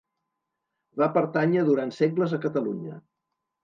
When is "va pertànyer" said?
1.03-1.69